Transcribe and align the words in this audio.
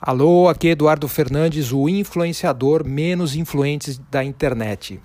Alô, 0.00 0.48
aqui 0.48 0.68
é 0.68 0.70
Eduardo 0.70 1.08
Fernandes, 1.08 1.72
o 1.72 1.88
influenciador 1.88 2.84
menos 2.84 3.34
influente 3.34 4.00
da 4.08 4.22
internet. 4.22 5.00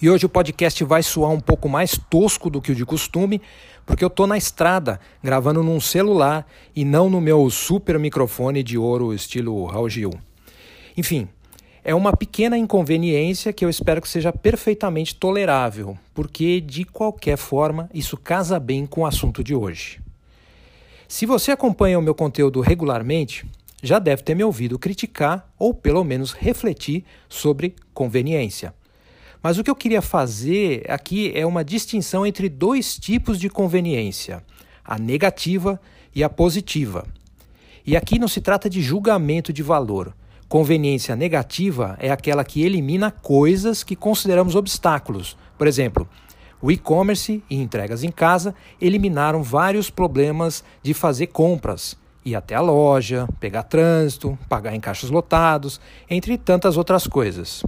E 0.00 0.10
hoje 0.10 0.26
o 0.26 0.28
podcast 0.28 0.82
vai 0.82 1.04
soar 1.04 1.30
um 1.30 1.38
pouco 1.38 1.68
mais 1.68 1.96
tosco 2.10 2.50
do 2.50 2.60
que 2.60 2.72
o 2.72 2.74
de 2.74 2.84
costume, 2.84 3.40
porque 3.86 4.02
eu 4.02 4.08
estou 4.08 4.26
na 4.26 4.36
estrada, 4.36 4.98
gravando 5.22 5.62
num 5.62 5.80
celular 5.80 6.44
e 6.74 6.84
não 6.84 7.08
no 7.08 7.20
meu 7.20 7.48
super 7.48 7.96
microfone 7.96 8.64
de 8.64 8.76
ouro 8.76 9.14
estilo 9.14 9.66
Raul 9.66 9.88
Gil. 9.88 10.10
Enfim, 10.96 11.28
é 11.84 11.94
uma 11.94 12.12
pequena 12.16 12.58
inconveniência 12.58 13.52
que 13.52 13.64
eu 13.64 13.70
espero 13.70 14.02
que 14.02 14.08
seja 14.08 14.32
perfeitamente 14.32 15.14
tolerável, 15.14 15.96
porque 16.12 16.60
de 16.60 16.84
qualquer 16.84 17.36
forma 17.36 17.88
isso 17.94 18.16
casa 18.16 18.58
bem 18.58 18.84
com 18.84 19.02
o 19.02 19.06
assunto 19.06 19.44
de 19.44 19.54
hoje. 19.54 20.00
Se 21.06 21.24
você 21.24 21.52
acompanha 21.52 22.00
o 22.00 22.02
meu 22.02 22.16
conteúdo 22.16 22.60
regularmente, 22.60 23.46
já 23.82 23.98
deve 23.98 24.22
ter 24.22 24.34
me 24.34 24.44
ouvido 24.44 24.78
criticar 24.78 25.52
ou 25.58 25.74
pelo 25.74 26.04
menos 26.04 26.32
refletir 26.32 27.04
sobre 27.28 27.74
conveniência. 27.92 28.72
Mas 29.42 29.58
o 29.58 29.64
que 29.64 29.70
eu 29.70 29.74
queria 29.74 30.00
fazer 30.00 30.84
aqui 30.88 31.32
é 31.34 31.44
uma 31.44 31.64
distinção 31.64 32.24
entre 32.24 32.48
dois 32.48 32.96
tipos 32.96 33.40
de 33.40 33.50
conveniência: 33.50 34.44
a 34.84 34.96
negativa 34.96 35.80
e 36.14 36.22
a 36.22 36.30
positiva. 36.30 37.04
E 37.84 37.96
aqui 37.96 38.18
não 38.18 38.28
se 38.28 38.40
trata 38.40 38.70
de 38.70 38.80
julgamento 38.80 39.52
de 39.52 39.62
valor. 39.62 40.14
Conveniência 40.48 41.16
negativa 41.16 41.96
é 41.98 42.10
aquela 42.10 42.44
que 42.44 42.62
elimina 42.62 43.10
coisas 43.10 43.82
que 43.82 43.96
consideramos 43.96 44.54
obstáculos. 44.54 45.36
Por 45.58 45.66
exemplo, 45.66 46.08
o 46.60 46.70
e-commerce 46.70 47.42
e 47.50 47.56
entregas 47.56 48.04
em 48.04 48.10
casa 48.12 48.54
eliminaram 48.80 49.42
vários 49.42 49.90
problemas 49.90 50.62
de 50.80 50.94
fazer 50.94 51.28
compras, 51.28 51.96
ir 52.24 52.34
até 52.34 52.54
a 52.54 52.60
loja, 52.60 53.28
pegar 53.40 53.64
trânsito, 53.64 54.38
pagar 54.48 54.74
em 54.74 54.80
caixas 54.80 55.10
lotados, 55.10 55.80
entre 56.08 56.38
tantas 56.38 56.76
outras 56.76 57.06
coisas. 57.06 57.62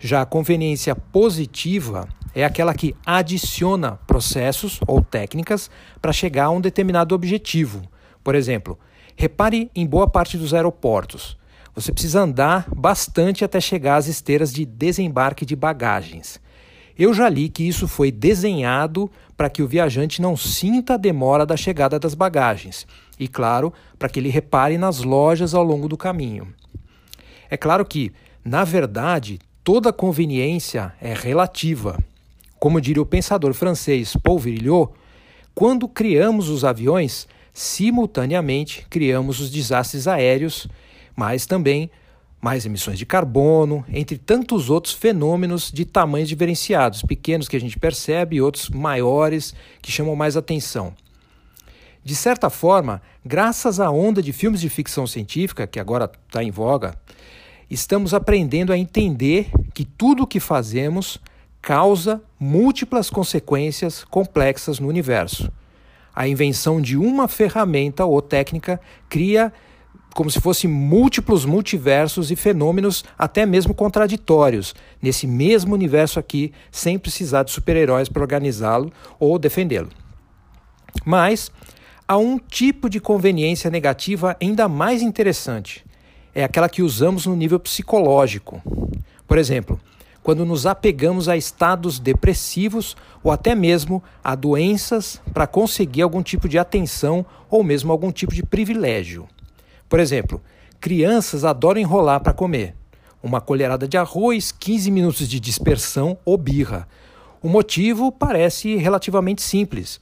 Já 0.00 0.22
a 0.22 0.26
conveniência 0.26 0.94
positiva 0.94 2.08
é 2.34 2.44
aquela 2.44 2.74
que 2.74 2.94
adiciona 3.04 3.98
processos 4.06 4.80
ou 4.86 5.02
técnicas 5.02 5.70
para 6.00 6.12
chegar 6.12 6.46
a 6.46 6.50
um 6.50 6.60
determinado 6.60 7.14
objetivo. 7.14 7.82
Por 8.22 8.34
exemplo, 8.34 8.78
repare 9.16 9.70
em 9.74 9.86
boa 9.86 10.08
parte 10.08 10.38
dos 10.38 10.54
aeroportos. 10.54 11.36
Você 11.74 11.92
precisa 11.92 12.20
andar 12.20 12.66
bastante 12.74 13.44
até 13.44 13.60
chegar 13.60 13.96
às 13.96 14.06
esteiras 14.06 14.52
de 14.52 14.64
desembarque 14.64 15.44
de 15.44 15.56
bagagens. 15.56 16.40
Eu 16.98 17.14
já 17.14 17.28
li 17.28 17.48
que 17.48 17.62
isso 17.62 17.86
foi 17.86 18.10
desenhado 18.10 19.08
para 19.36 19.48
que 19.48 19.62
o 19.62 19.68
viajante 19.68 20.20
não 20.20 20.36
sinta 20.36 20.94
a 20.94 20.96
demora 20.96 21.46
da 21.46 21.56
chegada 21.56 21.96
das 21.96 22.12
bagagens 22.12 22.88
e, 23.20 23.28
claro, 23.28 23.72
para 23.96 24.08
que 24.08 24.18
ele 24.18 24.28
repare 24.28 24.76
nas 24.76 24.98
lojas 25.04 25.54
ao 25.54 25.62
longo 25.62 25.88
do 25.88 25.96
caminho. 25.96 26.52
É 27.48 27.56
claro 27.56 27.84
que, 27.84 28.12
na 28.44 28.64
verdade, 28.64 29.38
toda 29.62 29.92
conveniência 29.92 30.92
é 31.00 31.14
relativa. 31.14 31.96
Como 32.58 32.80
diria 32.80 33.02
o 33.02 33.06
pensador 33.06 33.54
francês 33.54 34.16
Paul 34.20 34.40
Virilot, 34.40 34.92
quando 35.54 35.86
criamos 35.86 36.48
os 36.48 36.64
aviões, 36.64 37.28
simultaneamente 37.54 38.84
criamos 38.90 39.38
os 39.38 39.50
desastres 39.50 40.08
aéreos, 40.08 40.66
mas 41.14 41.46
também 41.46 41.90
mais 42.40 42.64
emissões 42.64 42.98
de 42.98 43.04
carbono, 43.04 43.84
entre 43.88 44.16
tantos 44.16 44.70
outros 44.70 44.94
fenômenos 44.94 45.72
de 45.72 45.84
tamanhos 45.84 46.28
diferenciados, 46.28 47.02
pequenos 47.02 47.48
que 47.48 47.56
a 47.56 47.60
gente 47.60 47.78
percebe 47.78 48.36
e 48.36 48.42
outros 48.42 48.70
maiores 48.70 49.54
que 49.82 49.90
chamam 49.90 50.14
mais 50.14 50.36
atenção. 50.36 50.94
De 52.04 52.14
certa 52.14 52.48
forma, 52.48 53.02
graças 53.24 53.80
à 53.80 53.90
onda 53.90 54.22
de 54.22 54.32
filmes 54.32 54.60
de 54.60 54.68
ficção 54.68 55.06
científica, 55.06 55.66
que 55.66 55.80
agora 55.80 56.10
está 56.26 56.42
em 56.42 56.50
voga, 56.50 56.94
estamos 57.68 58.14
aprendendo 58.14 58.72
a 58.72 58.78
entender 58.78 59.50
que 59.74 59.84
tudo 59.84 60.22
o 60.22 60.26
que 60.26 60.40
fazemos 60.40 61.18
causa 61.60 62.22
múltiplas 62.38 63.10
consequências 63.10 64.04
complexas 64.04 64.78
no 64.78 64.88
universo. 64.88 65.52
A 66.14 66.26
invenção 66.26 66.80
de 66.80 66.96
uma 66.96 67.28
ferramenta 67.28 68.04
ou 68.04 68.22
técnica 68.22 68.80
cria 69.08 69.52
como 70.18 70.32
se 70.32 70.40
fossem 70.40 70.68
múltiplos 70.68 71.44
multiversos 71.44 72.32
e 72.32 72.34
fenômenos 72.34 73.04
até 73.16 73.46
mesmo 73.46 73.72
contraditórios 73.72 74.74
nesse 75.00 75.28
mesmo 75.28 75.72
universo 75.72 76.18
aqui, 76.18 76.52
sem 76.72 76.98
precisar 76.98 77.44
de 77.44 77.52
super-heróis 77.52 78.08
para 78.08 78.22
organizá-lo 78.22 78.92
ou 79.20 79.38
defendê-lo. 79.38 79.90
Mas 81.04 81.52
há 82.08 82.18
um 82.18 82.36
tipo 82.36 82.90
de 82.90 82.98
conveniência 82.98 83.70
negativa 83.70 84.36
ainda 84.42 84.66
mais 84.66 85.02
interessante. 85.02 85.86
É 86.34 86.42
aquela 86.42 86.68
que 86.68 86.82
usamos 86.82 87.24
no 87.26 87.36
nível 87.36 87.60
psicológico. 87.60 88.60
Por 89.24 89.38
exemplo, 89.38 89.80
quando 90.20 90.44
nos 90.44 90.66
apegamos 90.66 91.28
a 91.28 91.36
estados 91.36 92.00
depressivos 92.00 92.96
ou 93.22 93.30
até 93.30 93.54
mesmo 93.54 94.02
a 94.24 94.34
doenças 94.34 95.22
para 95.32 95.46
conseguir 95.46 96.02
algum 96.02 96.24
tipo 96.24 96.48
de 96.48 96.58
atenção 96.58 97.24
ou 97.48 97.62
mesmo 97.62 97.92
algum 97.92 98.10
tipo 98.10 98.34
de 98.34 98.42
privilégio. 98.42 99.28
Por 99.88 99.98
exemplo, 100.00 100.40
crianças 100.80 101.44
adoram 101.44 101.80
enrolar 101.80 102.20
para 102.20 102.32
comer. 102.32 102.74
Uma 103.22 103.40
colherada 103.40 103.88
de 103.88 103.96
arroz, 103.96 104.52
15 104.52 104.90
minutos 104.90 105.28
de 105.28 105.40
dispersão 105.40 106.18
ou 106.24 106.36
birra. 106.36 106.86
O 107.42 107.48
motivo 107.48 108.12
parece 108.12 108.76
relativamente 108.76 109.42
simples. 109.42 110.00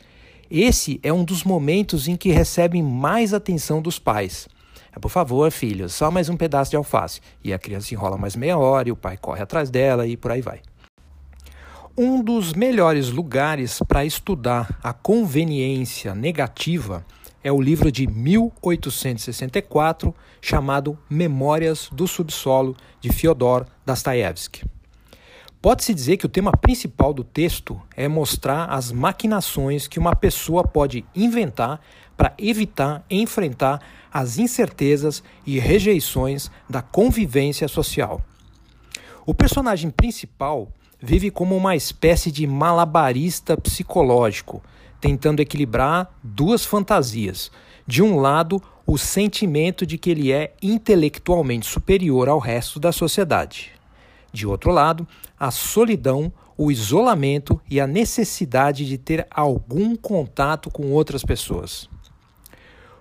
Esse 0.50 1.00
é 1.02 1.12
um 1.12 1.24
dos 1.24 1.44
momentos 1.44 2.08
em 2.08 2.16
que 2.16 2.30
recebem 2.30 2.82
mais 2.82 3.32
atenção 3.32 3.80
dos 3.80 3.98
pais. 3.98 4.48
É, 4.94 4.98
por 4.98 5.10
favor, 5.10 5.50
filho, 5.50 5.88
só 5.88 6.10
mais 6.10 6.28
um 6.28 6.36
pedaço 6.36 6.70
de 6.70 6.76
alface. 6.76 7.20
E 7.42 7.52
a 7.52 7.58
criança 7.58 7.94
enrola 7.94 8.16
mais 8.16 8.34
meia 8.34 8.58
hora 8.58 8.88
e 8.88 8.92
o 8.92 8.96
pai 8.96 9.16
corre 9.16 9.42
atrás 9.42 9.70
dela 9.70 10.06
e 10.06 10.16
por 10.16 10.30
aí 10.30 10.40
vai. 10.40 10.60
Um 11.96 12.22
dos 12.22 12.52
melhores 12.52 13.10
lugares 13.10 13.80
para 13.88 14.04
estudar 14.04 14.78
a 14.82 14.92
conveniência 14.92 16.14
negativa 16.14 17.04
é 17.46 17.52
o 17.52 17.60
livro 17.60 17.92
de 17.92 18.08
1864 18.08 20.12
chamado 20.42 20.98
Memórias 21.08 21.88
do 21.92 22.08
Subsolo 22.08 22.76
de 23.00 23.12
Fyodor 23.12 23.66
Dostoiévski. 23.86 24.64
Pode-se 25.62 25.94
dizer 25.94 26.16
que 26.16 26.26
o 26.26 26.28
tema 26.28 26.50
principal 26.50 27.14
do 27.14 27.22
texto 27.22 27.80
é 27.96 28.08
mostrar 28.08 28.64
as 28.64 28.90
maquinações 28.90 29.86
que 29.86 30.00
uma 30.00 30.16
pessoa 30.16 30.64
pode 30.64 31.04
inventar 31.14 31.80
para 32.16 32.34
evitar 32.36 33.04
enfrentar 33.08 33.80
as 34.12 34.38
incertezas 34.38 35.22
e 35.46 35.60
rejeições 35.60 36.50
da 36.68 36.82
convivência 36.82 37.68
social. 37.68 38.20
O 39.24 39.32
personagem 39.32 39.90
principal 39.90 40.68
vive 41.00 41.30
como 41.30 41.56
uma 41.56 41.76
espécie 41.76 42.32
de 42.32 42.44
malabarista 42.44 43.56
psicológico 43.56 44.60
tentando 45.00 45.40
equilibrar 45.40 46.10
duas 46.22 46.64
fantasias. 46.64 47.50
De 47.86 48.02
um 48.02 48.18
lado, 48.18 48.62
o 48.86 48.96
sentimento 48.96 49.84
de 49.84 49.98
que 49.98 50.10
ele 50.10 50.32
é 50.32 50.54
intelectualmente 50.62 51.66
superior 51.66 52.28
ao 52.28 52.38
resto 52.38 52.78
da 52.78 52.92
sociedade. 52.92 53.72
De 54.32 54.46
outro 54.46 54.70
lado, 54.70 55.06
a 55.38 55.50
solidão, 55.50 56.32
o 56.56 56.70
isolamento 56.70 57.60
e 57.68 57.80
a 57.80 57.86
necessidade 57.86 58.86
de 58.86 58.96
ter 58.96 59.26
algum 59.30 59.96
contato 59.96 60.70
com 60.70 60.92
outras 60.92 61.22
pessoas. 61.22 61.88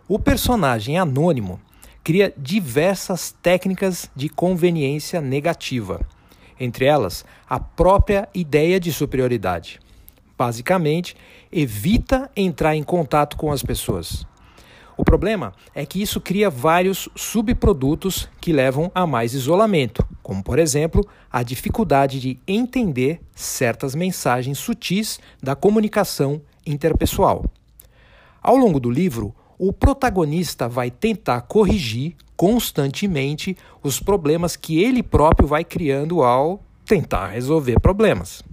O 0.08 0.20
personagem 0.20 0.98
anônimo 0.98 1.60
cria 2.04 2.34
diversas 2.38 3.32
técnicas 3.42 4.10
de 4.16 4.30
conveniência 4.30 5.20
negativa, 5.20 6.00
entre 6.60 6.86
elas 6.86 7.26
a 7.50 7.60
própria 7.60 8.30
ideia 8.34 8.80
de 8.80 8.94
superioridade. 8.94 9.80
Basicamente, 10.38 11.16
evita 11.52 12.30
entrar 12.36 12.76
em 12.76 12.84
contato 12.84 13.38
com 13.38 13.52
as 13.52 13.64
pessoas. 13.64 14.26
O 14.98 15.04
problema 15.04 15.54
é 15.74 15.86
que 15.86 16.02
isso 16.02 16.22
cria 16.22 16.50
vários 16.50 17.10
subprodutos 17.16 18.30
que 18.40 18.54
levam 18.54 18.90
a 18.96 19.06
mais 19.06 19.34
isolamento, 19.34 20.06
como, 20.24 20.42
por 20.42 20.58
exemplo, 20.58 21.06
a 21.30 21.44
dificuldade 21.44 22.20
de 22.20 22.40
entender 22.48 23.20
certas 23.34 23.94
mensagens 23.94 24.58
sutis 24.58 25.20
da 25.44 25.54
comunicação 25.56 26.42
interpessoal. 26.66 27.44
Ao 28.42 28.56
longo 28.56 28.80
do 28.80 28.90
livro, 28.90 29.36
o 29.58 29.74
protagonista 29.74 30.68
vai 30.68 30.90
tentar 30.90 31.42
corrigir 31.42 32.16
constantemente 32.36 33.58
os 33.84 34.00
problemas 34.00 34.56
que 34.56 34.82
ele 34.82 35.04
próprio 35.04 35.48
vai 35.48 35.64
criando 35.64 36.24
ao 36.24 36.62
tentar 36.86 37.28
resolver 37.28 37.80
problemas. 37.80 38.44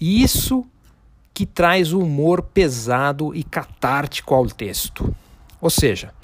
E 0.00 0.22
isso 0.22 0.66
que 1.42 1.46
traz 1.46 1.92
o 1.92 1.98
humor 1.98 2.40
pesado 2.40 3.34
e 3.34 3.42
catártico 3.42 4.32
ao 4.32 4.46
texto. 4.46 5.12
Ou 5.60 5.68
seja, 5.68 6.14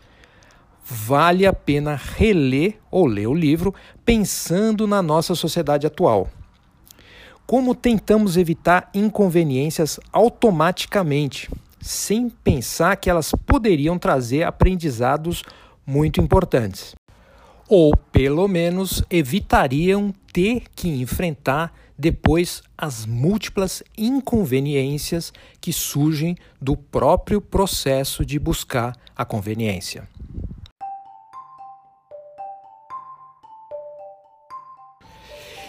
vale 0.84 1.44
a 1.44 1.52
pena 1.52 2.00
reler 2.00 2.78
ou 2.88 3.04
ler 3.04 3.26
o 3.26 3.34
livro 3.34 3.74
pensando 4.04 4.86
na 4.86 5.02
nossa 5.02 5.34
sociedade 5.34 5.88
atual. 5.88 6.28
Como 7.44 7.74
tentamos 7.74 8.36
evitar 8.36 8.88
inconveniências 8.94 9.98
automaticamente, 10.12 11.50
sem 11.80 12.30
pensar 12.30 12.94
que 12.94 13.10
elas 13.10 13.32
poderiam 13.44 13.98
trazer 13.98 14.44
aprendizados 14.44 15.42
muito 15.84 16.20
importantes. 16.20 16.94
Ou, 17.68 17.94
pelo 17.94 18.48
menos, 18.48 19.02
evitariam 19.10 20.14
ter 20.32 20.62
que 20.74 20.88
enfrentar 20.88 21.72
depois 21.98 22.62
as 22.76 23.04
múltiplas 23.04 23.82
inconveniências 23.96 25.32
que 25.60 25.72
surgem 25.72 26.36
do 26.60 26.76
próprio 26.76 27.40
processo 27.40 28.24
de 28.24 28.38
buscar 28.38 28.96
a 29.16 29.24
conveniência. 29.24 30.08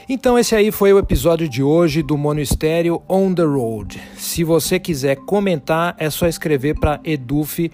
Então 0.08 0.40
esse 0.40 0.56
aí 0.56 0.72
foi 0.72 0.92
o 0.92 0.98
episódio 0.98 1.48
de 1.48 1.62
hoje 1.62 2.02
do 2.02 2.18
Monistério 2.18 3.00
On 3.08 3.32
The 3.32 3.44
Road. 3.44 4.02
Se 4.16 4.44
você 4.44 4.80
quiser 4.80 5.18
comentar, 5.18 5.96
é 6.00 6.10
só 6.10 6.28
escrever 6.28 6.80
para 6.80 7.00
eduf.eduf.me. 7.04 7.70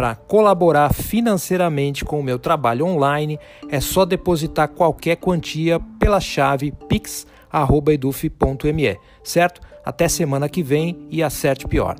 Para 0.00 0.14
colaborar 0.14 0.94
financeiramente 0.94 2.06
com 2.06 2.18
o 2.18 2.22
meu 2.22 2.38
trabalho 2.38 2.86
online, 2.86 3.38
é 3.68 3.82
só 3.82 4.06
depositar 4.06 4.66
qualquer 4.68 5.16
quantia 5.16 5.78
pela 5.98 6.18
chave 6.18 6.72
pix.eduf.me, 6.88 7.28
certo? 9.22 9.60
Até 9.84 10.08
semana 10.08 10.48
que 10.48 10.62
vem 10.62 11.06
e 11.10 11.22
acerte 11.22 11.68
pior. 11.68 11.96